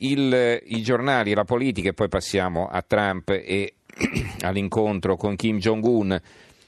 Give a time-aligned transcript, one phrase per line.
[0.00, 3.74] il, i giornali, la politica e poi passiamo a Trump e
[4.42, 6.18] all'incontro con Kim Jong-un,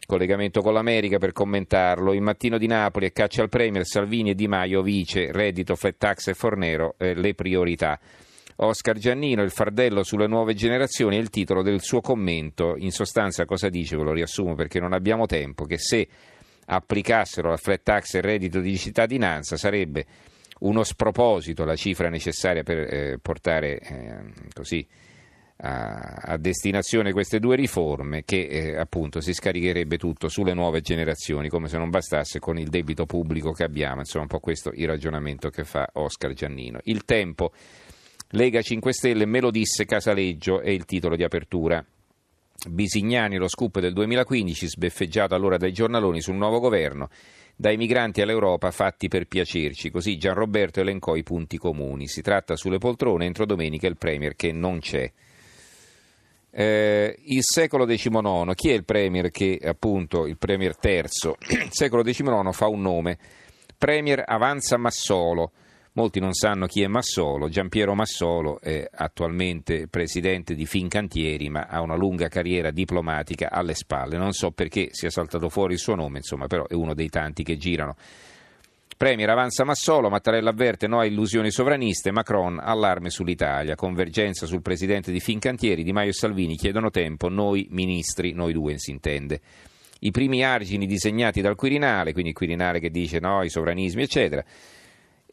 [0.06, 2.12] collegamento con l'America per commentarlo.
[2.12, 5.96] Il mattino di Napoli e caccia al Premier, Salvini e Di Maio vice, reddito, flat
[5.96, 7.98] tax e Fornero, eh, le priorità.
[8.56, 12.74] Oscar Giannino, il fardello sulle nuove generazioni è il titolo del suo commento.
[12.76, 13.96] In sostanza cosa dice?
[13.96, 16.06] Ve lo riassumo perché non abbiamo tempo, che se
[16.66, 20.06] applicassero la flat tax e il reddito di cittadinanza sarebbe
[20.62, 24.86] uno sproposito la cifra necessaria per eh, portare eh, così
[25.64, 31.68] a, destinazione queste due riforme che eh, appunto si scaricherebbe tutto sulle nuove generazioni come
[31.68, 35.50] se non bastasse con il debito pubblico che abbiamo insomma un po' questo il ragionamento
[35.50, 36.80] che fa Oscar Giannino.
[36.84, 37.52] Il tempo
[38.30, 41.84] Lega 5 Stelle me lo disse Casaleggio è il titolo di apertura
[42.68, 47.08] Bisignani lo scoop del 2015 sbeffeggiato allora dai giornaloni sul nuovo governo
[47.56, 49.90] dai migranti all'Europa fatti per piacerci.
[49.90, 52.08] Così Gianroberto elencò i punti comuni.
[52.08, 55.10] Si tratta sulle poltrone entro domenica il Premier che non c'è.
[56.54, 61.36] Eh, il secolo XIX, chi è il Premier che appunto il Premier terzo?
[61.48, 63.18] Il secolo XIX fa un nome,
[63.78, 65.52] Premier Avanza Massolo
[65.94, 67.50] Molti non sanno chi è Massolo.
[67.50, 74.16] Giampiero Massolo è attualmente presidente di Fincantieri, ma ha una lunga carriera diplomatica alle spalle.
[74.16, 77.42] Non so perché sia saltato fuori il suo nome, insomma, però è uno dei tanti
[77.42, 77.94] che girano.
[78.96, 85.12] Premier avanza Massolo, Mattarella avverte no a illusioni sovraniste, Macron allarme sull'Italia, convergenza sul presidente
[85.12, 89.40] di Fincantieri, Di Maio e Salvini chiedono tempo, noi ministri, noi due si intende.
[90.00, 94.42] I primi argini disegnati dal Quirinale, quindi il Quirinale che dice no, i sovranismi, eccetera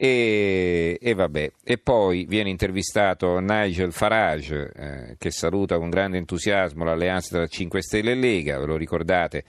[0.02, 1.52] e, e, vabbè.
[1.62, 7.82] e poi viene intervistato Nigel Farage eh, che saluta con grande entusiasmo l'alleanza tra 5
[7.82, 9.44] Stelle e Lega, ve lo ricordate,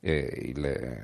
[0.00, 1.02] eh, il,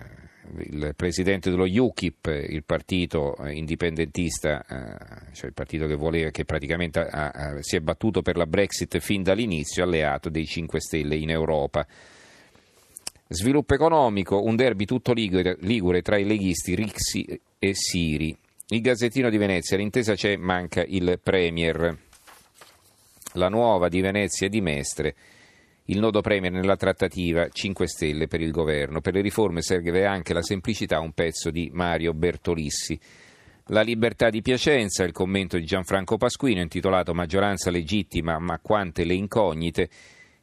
[0.60, 7.00] il, presidente dello UKIP, il partito indipendentista, eh, cioè il partito che, voleva, che praticamente
[7.00, 11.28] ha, ha, si è battuto per la Brexit fin dall'inizio, alleato dei 5 Stelle in
[11.28, 11.86] Europa.
[13.30, 18.34] Sviluppo economico, un derby tutto ligure, tra i leghisti Rixi e Siri.
[18.68, 21.94] Il Gazzettino di Venezia, l'intesa c'è, manca il Premier.
[23.34, 25.14] La nuova di Venezia e di Mestre.
[25.90, 29.02] Il nodo Premier nella trattativa 5 Stelle per il governo.
[29.02, 32.98] Per le riforme serve anche la semplicità, un pezzo di Mario Bertolissi.
[33.66, 39.12] La libertà di Piacenza, il commento di Gianfranco Pasquino intitolato Maggioranza legittima ma quante le
[39.12, 39.90] incognite.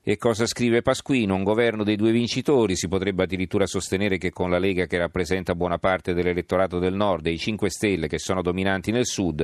[0.08, 1.34] E cosa scrive Pasquino?
[1.34, 5.56] Un governo dei due vincitori, si potrebbe addirittura sostenere che con la Lega che rappresenta
[5.56, 9.44] buona parte dell'elettorato del nord e i 5 Stelle che sono dominanti nel sud,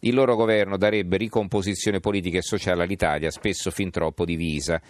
[0.00, 4.82] il loro governo darebbe ricomposizione politica e sociale all'Italia, spesso fin troppo divisa.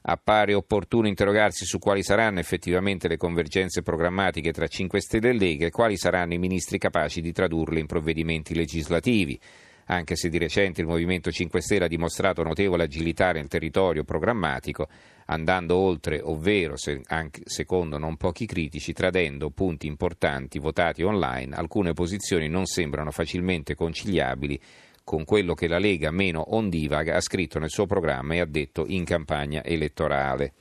[0.00, 5.66] Appare opportuno interrogarsi su quali saranno effettivamente le convergenze programmatiche tra 5 Stelle e Lega
[5.66, 9.38] e quali saranno i ministri capaci di tradurle in provvedimenti legislativi
[9.86, 14.88] anche se di recente il Movimento 5 Stelle ha dimostrato notevole agilità nel territorio programmatico,
[15.26, 21.92] andando oltre, ovvero, se, anche secondo non pochi critici, tradendo punti importanti votati online, alcune
[21.92, 24.60] posizioni non sembrano facilmente conciliabili
[25.04, 28.84] con quello che la Lega meno ondivaga ha scritto nel suo programma e ha detto
[28.88, 30.54] in campagna elettorale.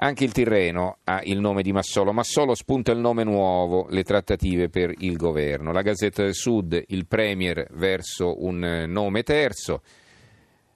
[0.00, 2.12] Anche il Tirreno ha il nome di Massolo.
[2.12, 5.72] Massolo spunta il nome nuovo, le trattative per il governo.
[5.72, 9.82] La Gazzetta del Sud, il Premier verso un nome terzo.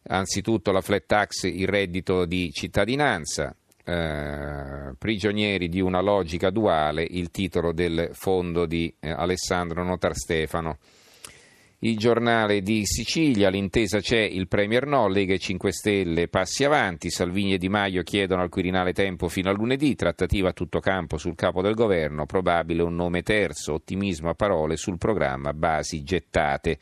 [0.09, 3.55] Anzitutto la flat tax, il reddito di cittadinanza.
[3.85, 10.79] Eh, prigionieri di una logica duale, il titolo del fondo di eh, Alessandro Notar Stefano.
[11.85, 17.11] Il giornale di Sicilia, l'intesa c'è, il Premier no, Lega e 5 Stelle passi avanti,
[17.11, 21.17] Salvini e Di Maio chiedono al Quirinale tempo fino a lunedì, trattativa a tutto campo
[21.17, 26.79] sul capo del governo, probabile un nome terzo, ottimismo a parole sul programma, basi gettate.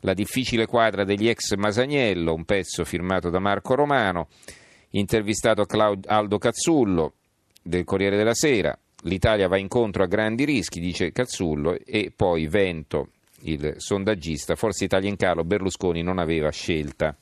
[0.00, 4.28] La difficile quadra degli ex Masaniello, un pezzo firmato da Marco Romano,
[4.90, 7.14] intervistato Claud- Aldo Cazzullo
[7.62, 13.12] del Corriere della Sera, l'Italia va incontro a grandi rischi, dice Cazzullo, e poi Vento
[13.40, 17.14] il sondaggista, Forza Italia in calo, Berlusconi non aveva scelta.